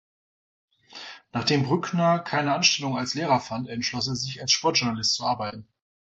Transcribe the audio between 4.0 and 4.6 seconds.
er sich, als